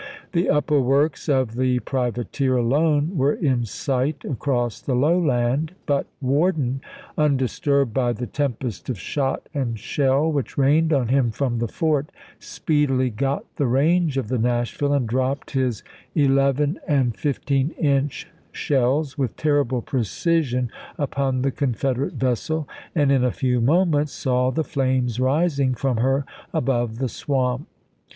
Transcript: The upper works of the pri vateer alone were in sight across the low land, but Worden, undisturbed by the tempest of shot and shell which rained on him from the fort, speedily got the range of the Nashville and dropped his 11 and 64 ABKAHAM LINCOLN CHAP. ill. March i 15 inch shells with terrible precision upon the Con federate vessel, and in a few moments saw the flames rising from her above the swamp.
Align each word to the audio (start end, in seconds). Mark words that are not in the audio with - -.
The 0.31 0.49
upper 0.49 0.81
works 0.81 1.29
of 1.29 1.53
the 1.53 1.77
pri 1.77 2.09
vateer 2.09 2.57
alone 2.57 3.15
were 3.15 3.35
in 3.35 3.65
sight 3.65 4.25
across 4.25 4.81
the 4.81 4.95
low 4.95 5.19
land, 5.19 5.75
but 5.85 6.07
Worden, 6.19 6.81
undisturbed 7.19 7.93
by 7.93 8.11
the 8.13 8.25
tempest 8.25 8.89
of 8.89 8.97
shot 8.99 9.47
and 9.53 9.77
shell 9.77 10.27
which 10.31 10.57
rained 10.57 10.91
on 10.91 11.09
him 11.09 11.29
from 11.29 11.59
the 11.59 11.67
fort, 11.67 12.11
speedily 12.39 13.11
got 13.11 13.45
the 13.57 13.67
range 13.67 14.17
of 14.17 14.27
the 14.27 14.39
Nashville 14.39 14.91
and 14.91 15.07
dropped 15.07 15.51
his 15.51 15.83
11 16.15 16.79
and 16.87 17.15
64 17.15 17.29
ABKAHAM 17.29 17.67
LINCOLN 17.67 17.73
CHAP. 17.77 17.85
ill. 17.85 17.93
March 17.93 17.93
i 17.93 17.93
15 17.93 17.93
inch 17.93 18.27
shells 18.51 19.17
with 19.19 19.35
terrible 19.35 19.81
precision 19.83 20.71
upon 20.97 21.43
the 21.43 21.51
Con 21.51 21.73
federate 21.75 22.13
vessel, 22.13 22.67
and 22.95 23.11
in 23.11 23.23
a 23.23 23.29
few 23.29 23.61
moments 23.61 24.13
saw 24.13 24.49
the 24.49 24.63
flames 24.63 25.19
rising 25.19 25.75
from 25.75 25.97
her 25.97 26.25
above 26.55 26.97
the 26.97 27.07
swamp. 27.07 27.67